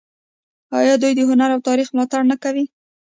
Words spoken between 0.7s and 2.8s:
آیا دوی د هنر او تاریخ ملاتړ نه کوي؟